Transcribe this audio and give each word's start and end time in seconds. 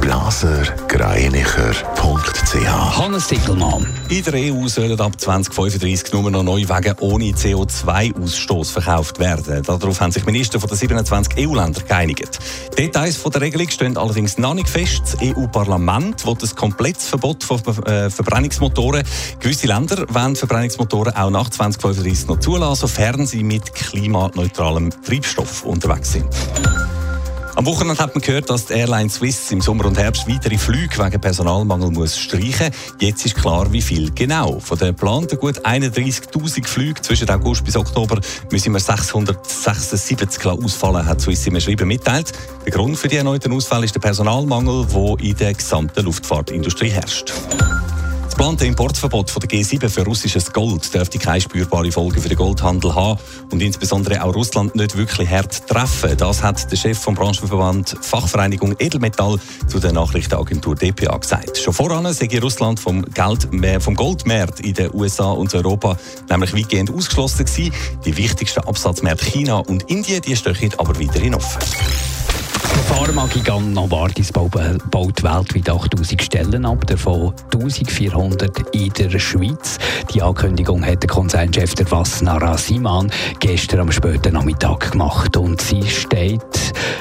blasergreinicher.ch 0.00 2.98
Hannes 2.98 3.28
Dickelmann. 3.28 3.86
In 4.08 4.24
der 4.24 4.34
EU 4.34 4.66
sollen 4.68 5.00
ab 5.00 5.20
2035 5.20 6.12
nur 6.12 6.30
noch 6.30 6.42
neue 6.42 6.68
Wagen 6.68 6.94
ohne 7.00 7.32
CO2-Ausstoß 7.32 8.72
verkauft 8.72 9.18
werden. 9.18 9.62
Darauf 9.62 10.00
haben 10.00 10.12
sich 10.12 10.24
Minister 10.26 10.60
von 10.60 10.68
den 10.68 10.78
27 10.78 11.38
EU-Länder 11.38 11.80
geeinigt. 11.82 12.38
Details 12.78 13.16
von 13.16 13.32
der 13.32 13.40
Regelung 13.40 13.68
stehen 13.68 13.96
allerdings 13.96 14.38
noch 14.38 14.54
nicht 14.54 14.68
fest. 14.68 15.14
Das 15.14 15.22
EU-Parlament 15.22 16.26
will 16.26 16.36
das 16.38 16.54
komplettes 16.54 17.08
Verbot 17.08 17.42
von 17.44 17.60
äh, 17.86 18.10
Verbrennungsmotoren. 18.10 19.02
Gewisse 19.40 19.66
Länder 19.66 20.04
wollen 20.08 20.36
Verbrennungsmotoren 20.36 21.14
auch 21.14 21.30
nach 21.30 21.50
2035 21.50 22.28
noch 22.28 22.40
zulassen, 22.40 22.80
sofern 22.80 23.26
sie 23.26 23.42
mit 23.42 23.74
klimaneutralem 23.74 24.90
Treibstoff 25.04 25.64
unterwegs 25.64 26.12
sind. 26.12 26.26
Am 27.56 27.64
Wochenende 27.64 28.02
hat 28.02 28.14
man 28.14 28.20
gehört, 28.20 28.50
dass 28.50 28.66
die 28.66 28.74
Airline 28.74 29.08
Swiss 29.08 29.50
im 29.50 29.62
Sommer 29.62 29.86
und 29.86 29.96
Herbst 29.96 30.28
weitere 30.28 30.58
Flüge 30.58 31.02
wegen 31.02 31.18
Personalmangel 31.18 31.90
muss 31.90 32.18
streichen. 32.18 32.70
Jetzt 33.00 33.24
ist 33.24 33.34
klar, 33.34 33.72
wie 33.72 33.80
viel 33.80 34.10
genau. 34.10 34.60
Von 34.60 34.76
den 34.76 34.88
geplanten 34.88 35.38
gut 35.38 35.64
31.000 35.64 36.66
Flügen 36.66 37.02
zwischen 37.02 37.30
August 37.30 37.64
bis 37.64 37.74
Oktober 37.74 38.20
müssen 38.52 38.74
wir 38.74 38.80
676 38.80 40.44
ausfallen, 40.44 41.06
hat 41.06 41.22
Swiss 41.22 41.46
im 41.46 41.58
Schreiben 41.58 41.88
mitteilt. 41.88 42.30
Der 42.66 42.72
Grund 42.72 42.98
für 42.98 43.08
die 43.08 43.16
erneuten 43.16 43.50
Ausfälle 43.54 43.86
ist 43.86 43.94
der 43.94 44.00
Personalmangel, 44.00 44.86
der 44.92 45.26
in 45.26 45.36
der 45.36 45.54
gesamten 45.54 46.04
Luftfahrtindustrie 46.04 46.90
herrscht. 46.90 47.32
Geplante 48.36 48.66
Importverbot 48.66 49.30
von 49.30 49.40
der 49.40 49.48
G7 49.48 49.88
für 49.88 50.04
russisches 50.04 50.52
Gold 50.52 50.92
dürfte 50.92 51.18
keine 51.18 51.40
spürbare 51.40 51.90
Folgen 51.90 52.20
für 52.20 52.28
den 52.28 52.36
Goldhandel 52.36 52.94
haben 52.94 53.18
und 53.50 53.62
insbesondere 53.62 54.22
auch 54.22 54.34
Russland 54.34 54.74
nicht 54.74 54.94
wirklich 54.94 55.30
hart 55.30 55.66
treffen. 55.66 56.14
Das 56.18 56.42
hat 56.42 56.70
der 56.70 56.76
Chef 56.76 56.98
vom 56.98 57.14
Branchenverband 57.14 57.96
Fachvereinigung 57.98 58.76
Edelmetall 58.78 59.38
zu 59.68 59.78
der 59.78 59.92
Nachrichtenagentur 59.92 60.74
DPA 60.74 61.16
gesagt. 61.16 61.56
Schon 61.56 61.72
voran 61.72 62.12
sei 62.12 62.28
Russland 62.38 62.78
vom, 62.78 63.06
Geld, 63.06 63.48
vom 63.82 63.94
Goldmarkt 63.94 64.60
in 64.60 64.74
den 64.74 64.92
USA 64.92 65.30
und 65.30 65.54
Europa 65.54 65.96
nämlich 66.28 66.54
weitgehend 66.54 66.92
ausgeschlossen 66.92 67.46
gewesen. 67.46 67.72
Die 68.04 68.18
wichtigsten 68.18 68.60
Absatzmärkte 68.60 69.24
China 69.24 69.60
und 69.60 69.84
Indien 69.84 70.20
die 70.20 70.36
stehen 70.36 70.74
aber 70.76 71.00
weiterhin 71.00 71.34
offen. 71.34 71.62
Pharmagigant 72.96 73.74
Novartis 73.74 74.32
baut 74.32 74.54
weltweit 75.22 75.68
8000 75.68 76.22
Stellen 76.22 76.64
ab, 76.64 76.86
davon 76.86 77.34
1400 77.52 78.74
in 78.74 78.90
der 78.94 79.18
Schweiz. 79.18 79.76
Die 80.14 80.22
Ankündigung 80.22 80.82
hat 80.82 81.02
der 81.02 81.10
Konzernchef 81.10 81.74
der 81.74 81.90
Vassnara 81.90 82.56
Siman 82.56 83.12
gestern 83.38 83.80
am 83.80 83.92
späten 83.92 84.32
Nachmittag 84.32 84.92
gemacht. 84.92 85.36
Und 85.36 85.60
sie 85.60 85.86
steht 85.86 86.40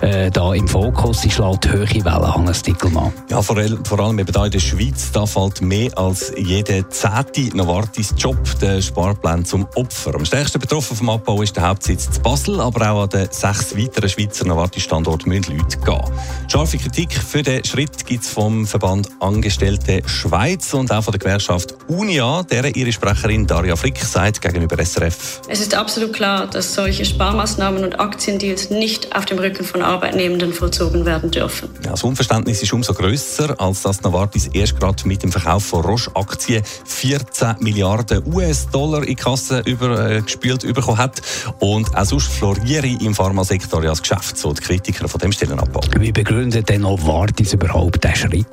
äh, 0.00 0.30
da 0.30 0.54
im 0.54 0.68
Fokus, 0.68 1.22
sie 1.22 1.30
schlägt 1.30 1.72
hohe 1.72 2.04
Wellen, 2.04 2.34
Hannes 2.34 2.62
Dickelmann. 2.62 3.12
Ja, 3.30 3.42
vor, 3.42 3.56
vor 3.84 4.00
allem 4.00 4.18
eben 4.18 4.32
da 4.32 4.44
in 4.44 4.50
der 4.50 4.58
Schweiz, 4.58 5.10
da 5.12 5.26
fällt 5.26 5.60
mehr 5.62 5.96
als 5.96 6.32
jeder 6.36 6.88
zehnte 6.90 7.56
Novartis-Job 7.56 8.36
der 8.60 8.82
Sparplan 8.82 9.44
zum 9.44 9.66
Opfer. 9.74 10.14
Am 10.14 10.24
stärksten 10.24 10.60
betroffen 10.60 10.96
vom 10.96 11.10
Abbau 11.10 11.42
ist 11.42 11.56
der 11.56 11.68
Hauptsitz 11.68 12.10
zu 12.10 12.20
Basel, 12.20 12.60
aber 12.60 12.90
auch 12.90 13.02
an 13.04 13.08
den 13.10 13.28
sechs 13.30 13.76
weiteren 13.76 14.08
Schweizer 14.08 14.46
Novartis-Standorten 14.46 15.28
müssen 15.28 15.56
Leute 15.56 15.78
gehen. 15.78 16.02
Scharfe 16.48 16.78
Kritik 16.78 17.12
für 17.12 17.42
den 17.42 17.64
Schritt 17.64 18.04
gibt 18.06 18.24
es 18.24 18.30
vom 18.30 18.66
Verband 18.66 19.08
Angestellte 19.20 20.02
Schweiz 20.06 20.74
und 20.74 20.92
auch 20.92 21.02
von 21.02 21.12
der 21.12 21.18
Gewerkschaft 21.18 21.74
Unia, 21.88 22.42
deren 22.42 22.74
ihre 22.74 22.92
Sprecherin 22.92 23.46
Daria 23.46 23.76
Frick 23.76 23.98
sagt 23.98 24.40
gegenüber 24.40 24.82
SRF. 24.84 25.42
Es 25.48 25.60
ist 25.60 25.74
absolut 25.74 26.12
klar, 26.12 26.46
dass 26.46 26.74
solche 26.74 27.04
Sparmaßnahmen 27.04 27.84
und 27.84 28.00
Aktiendeals 28.00 28.70
nicht 28.70 29.14
auf 29.14 29.24
dem 29.24 29.38
Rücken 29.38 29.64
von 29.64 29.82
Arbeitnehmenden 29.86 30.52
vollzogen 30.52 31.04
werden 31.04 31.30
dürfen. 31.30 31.68
Ja, 31.84 31.92
das 31.92 32.02
Unverständnis 32.02 32.62
ist 32.62 32.72
umso 32.72 32.92
größer, 32.92 33.54
als 33.58 33.82
dass 33.82 34.02
Novartis 34.02 34.48
erst 34.52 34.78
gerade 34.78 35.06
mit 35.06 35.22
dem 35.22 35.32
Verkauf 35.32 35.64
von 35.64 35.84
Roche-Aktien 35.84 36.62
14 36.84 37.56
Milliarden 37.60 38.22
US-Dollar 38.32 39.02
in 39.02 39.08
die 39.08 39.14
Kasse 39.14 39.62
übergespült 39.64 40.64
äh, 40.64 40.72
bekommen 40.72 40.98
hat. 40.98 41.22
Und 41.60 41.96
auch 41.96 42.04
sonst 42.04 42.28
floriere 42.28 42.86
im 42.86 43.14
Pharmasektor 43.14 43.82
ja 43.82 43.90
das 43.90 44.02
Geschäft, 44.02 44.36
so 44.36 44.52
die 44.52 44.62
Kritiker 44.62 45.08
von 45.08 45.20
dem 45.20 45.32
Stellenabbau. 45.32 45.80
Wie 45.98 46.12
begründet 46.12 46.68
denn 46.68 46.82
Novartis 46.82 47.52
überhaupt 47.52 48.04
diesen 48.04 48.30
Schritt? 48.30 48.46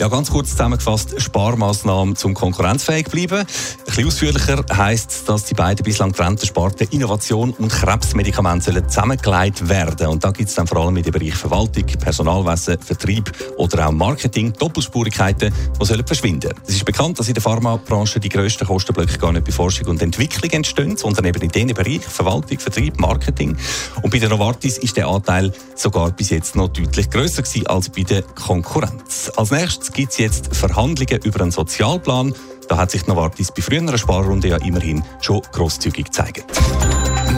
Ja, 0.00 0.08
ganz 0.08 0.30
kurz 0.30 0.52
zusammengefasst, 0.52 1.20
Sparmaßnahmen 1.20 2.16
zum 2.16 2.32
konkurrenzfähig 2.32 3.08
bleiben. 3.10 3.40
Ein 3.40 3.46
bisschen 3.84 4.06
ausführlicher 4.06 4.64
heisst 4.74 5.10
es, 5.10 5.24
dass 5.24 5.44
die 5.44 5.52
beiden 5.52 5.84
bislang 5.84 6.12
getrennten 6.12 6.46
Sparten 6.46 6.88
Innovation 6.90 7.50
und 7.50 7.70
Krebsmedikamente 7.70 8.86
zusammengelegt 8.86 9.68
werden. 9.68 10.06
Und 10.06 10.24
da 10.24 10.30
gibt 10.30 10.48
es 10.48 10.54
dann 10.54 10.66
vor 10.70 10.84
allem 10.84 10.96
in 10.98 11.02
den 11.02 11.12
Bereich 11.12 11.34
Verwaltung, 11.34 11.84
Personalwesen, 11.84 12.78
Vertrieb 12.78 13.32
oder 13.56 13.88
auch 13.88 13.90
Marketing 13.90 14.52
Doppelspurigkeiten, 14.52 15.52
die 15.80 15.84
sollen 15.84 16.06
verschwinden. 16.06 16.52
Es 16.64 16.76
ist 16.76 16.84
bekannt, 16.84 17.18
dass 17.18 17.26
in 17.26 17.34
der 17.34 17.42
Pharmabranche 17.42 18.20
die 18.20 18.28
grössten 18.28 18.66
Kostenblöcke 18.66 19.18
gar 19.18 19.32
nicht 19.32 19.44
bei 19.44 19.50
Forschung 19.50 19.88
und 19.88 20.00
Entwicklung 20.00 20.48
entstehen, 20.52 20.96
sondern 20.96 21.24
eben 21.24 21.42
in 21.42 21.48
diesen 21.48 21.74
Bereichen 21.74 22.02
Verwaltung, 22.02 22.60
Vertrieb, 22.60 23.00
Marketing. 23.00 23.56
Und 24.02 24.10
bei 24.10 24.20
der 24.20 24.28
Novartis 24.28 24.78
ist 24.78 24.96
der 24.96 25.08
Anteil 25.08 25.52
sogar 25.74 26.12
bis 26.12 26.30
jetzt 26.30 26.54
noch 26.54 26.68
deutlich 26.68 27.10
grösser 27.10 27.42
gewesen 27.42 27.66
als 27.66 27.88
bei 27.88 28.04
der 28.04 28.22
Konkurrenz. 28.22 29.32
Als 29.34 29.50
nächstes 29.50 29.92
gibt 29.92 30.12
es 30.12 30.18
jetzt 30.18 30.54
Verhandlungen 30.54 31.20
über 31.24 31.40
einen 31.40 31.50
Sozialplan. 31.50 32.32
Da 32.68 32.76
hat 32.76 32.92
sich 32.92 33.08
Novartis 33.08 33.50
bei 33.50 33.60
früheren 33.60 33.98
Sparrunde 33.98 34.48
ja 34.48 34.56
immerhin 34.58 35.02
schon 35.20 35.42
grosszügig 35.50 36.04
gezeigt. 36.04 36.44